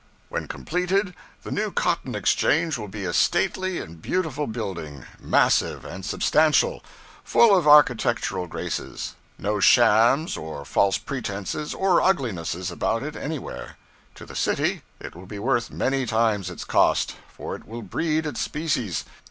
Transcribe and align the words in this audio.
When 0.29 0.47
completed, 0.47 1.13
the 1.43 1.51
new 1.51 1.69
Cotton 1.69 2.15
Exchange 2.15 2.75
will 2.75 2.87
be 2.87 3.05
a 3.05 3.13
stately 3.13 3.77
and 3.79 4.01
beautiful 4.01 4.47
building; 4.47 5.05
massive, 5.19 5.85
substantial, 6.03 6.83
full 7.23 7.55
of 7.55 7.67
architectural 7.67 8.47
graces; 8.47 9.13
no 9.37 9.59
shams 9.59 10.35
or 10.37 10.65
false 10.65 10.97
pretenses 10.97 11.75
or 11.75 12.01
uglinesses 12.01 12.71
about 12.71 13.03
it 13.03 13.15
anywhere. 13.15 13.77
To 14.15 14.25
the 14.25 14.35
city, 14.35 14.81
it 14.99 15.15
will 15.15 15.27
be 15.27 15.37
worth 15.37 15.69
many 15.69 16.07
times 16.07 16.49
its 16.49 16.63
cost, 16.63 17.15
for 17.31 17.55
it 17.55 17.67
will 17.67 17.83
breed 17.83 18.25
its 18.25 18.41
species. 18.41 19.05